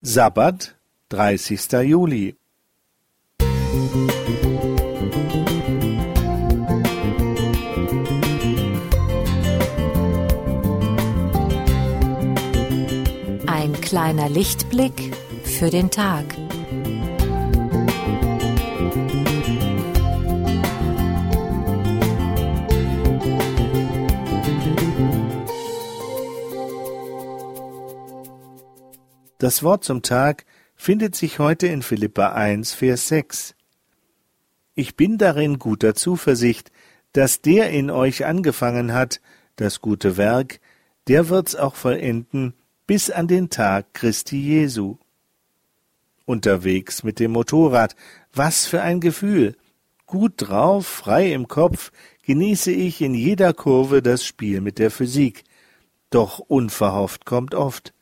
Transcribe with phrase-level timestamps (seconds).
[0.00, 0.76] Sabbat,
[1.08, 1.72] 30.
[1.82, 2.36] Juli.
[13.46, 16.24] Ein kleiner Lichtblick für den Tag.
[29.38, 33.54] Das Wort zum Tag findet sich heute in Philippa 1, Vers 6.
[34.74, 36.72] Ich bin darin guter Zuversicht,
[37.12, 39.20] dass der in euch angefangen hat,
[39.54, 40.58] das gute Werk,
[41.06, 42.54] der wird's auch vollenden
[42.88, 44.96] bis an den Tag Christi Jesu.
[46.24, 47.94] Unterwegs mit dem Motorrad,
[48.32, 49.56] was für ein Gefühl!
[50.06, 55.44] Gut drauf, frei im Kopf, genieße ich in jeder Kurve das Spiel mit der Physik.
[56.10, 57.92] Doch unverhofft kommt oft.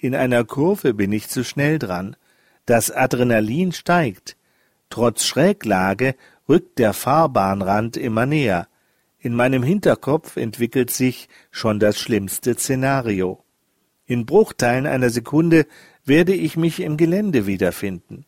[0.00, 2.14] In einer Kurve bin ich zu schnell dran.
[2.66, 4.36] Das Adrenalin steigt.
[4.90, 6.14] Trotz Schräglage
[6.48, 8.68] rückt der Fahrbahnrand immer näher.
[9.18, 13.42] In meinem Hinterkopf entwickelt sich schon das schlimmste Szenario.
[14.06, 15.66] In Bruchteilen einer Sekunde
[16.04, 18.24] werde ich mich im Gelände wiederfinden.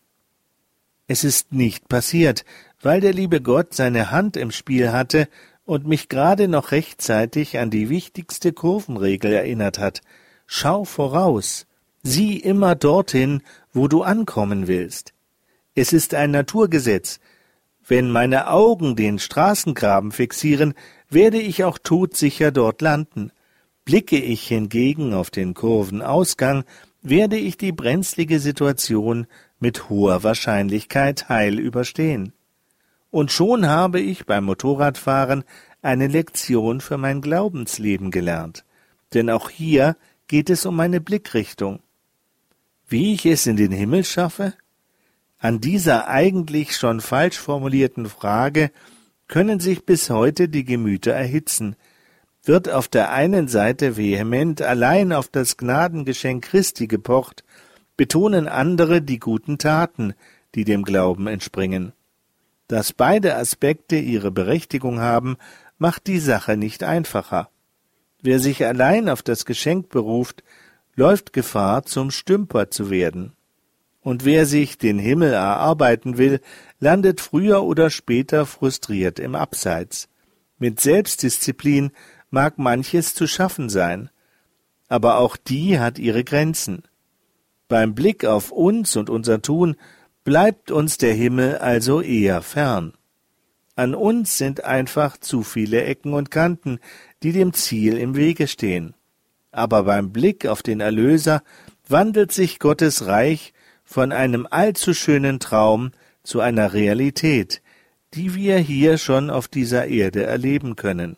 [1.06, 2.44] Es ist nicht passiert,
[2.82, 5.28] weil der liebe Gott seine Hand im Spiel hatte
[5.64, 10.00] und mich gerade noch rechtzeitig an die wichtigste Kurvenregel erinnert hat,
[10.52, 11.64] Schau voraus.
[12.02, 13.40] Sieh immer dorthin,
[13.72, 15.14] wo du ankommen willst.
[15.76, 17.20] Es ist ein Naturgesetz.
[17.86, 20.74] Wenn meine Augen den Straßengraben fixieren,
[21.08, 23.30] werde ich auch todsicher dort landen.
[23.84, 26.64] Blicke ich hingegen auf den Kurvenausgang,
[27.00, 29.28] werde ich die brenzlige Situation
[29.60, 32.32] mit hoher Wahrscheinlichkeit heil überstehen.
[33.12, 35.44] Und schon habe ich beim Motorradfahren
[35.80, 38.64] eine Lektion für mein Glaubensleben gelernt.
[39.14, 39.96] Denn auch hier
[40.30, 41.80] geht es um meine Blickrichtung.
[42.86, 44.54] Wie ich es in den Himmel schaffe?
[45.38, 48.70] An dieser eigentlich schon falsch formulierten Frage
[49.26, 51.74] können sich bis heute die Gemüter erhitzen.
[52.44, 57.42] Wird auf der einen Seite vehement allein auf das Gnadengeschenk Christi gepocht,
[57.96, 60.14] betonen andere die guten Taten,
[60.54, 61.92] die dem Glauben entspringen.
[62.68, 65.38] Dass beide Aspekte ihre Berechtigung haben,
[65.78, 67.50] macht die Sache nicht einfacher.
[68.22, 70.42] Wer sich allein auf das Geschenk beruft,
[70.94, 73.32] läuft Gefahr, zum Stümper zu werden.
[74.02, 76.40] Und wer sich den Himmel erarbeiten will,
[76.78, 80.08] landet früher oder später frustriert im Abseits.
[80.58, 81.90] Mit Selbstdisziplin
[82.30, 84.10] mag manches zu schaffen sein,
[84.88, 86.82] aber auch die hat ihre Grenzen.
[87.68, 89.76] Beim Blick auf uns und unser Tun
[90.24, 92.94] bleibt uns der Himmel also eher fern.
[93.80, 96.80] An uns sind einfach zu viele Ecken und Kanten,
[97.22, 98.92] die dem Ziel im Wege stehen.
[99.52, 101.42] Aber beim Blick auf den Erlöser
[101.88, 105.92] wandelt sich Gottes Reich von einem allzu schönen Traum
[106.22, 107.62] zu einer Realität,
[108.12, 111.16] die wir hier schon auf dieser Erde erleben können.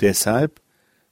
[0.00, 0.60] Deshalb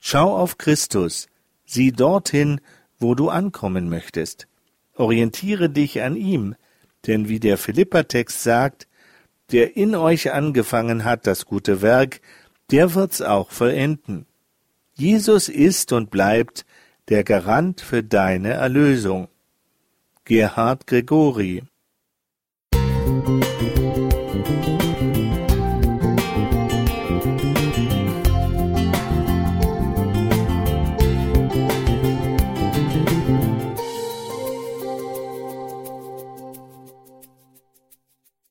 [0.01, 1.29] schau auf Christus,
[1.65, 2.61] sieh dorthin,
[2.99, 4.49] wo du ankommen möchtest.
[4.97, 6.57] Orientiere dich an ihm,
[7.07, 8.89] denn wie der Philippertext sagt,
[9.53, 12.21] der in euch angefangen hat, das gute Werk,
[12.71, 14.27] der wird's auch vollenden.
[14.95, 16.65] Jesus ist und bleibt
[17.09, 19.29] der Garant für deine Erlösung.
[20.25, 21.63] Gerhard Gregori
[22.73, 23.65] Musik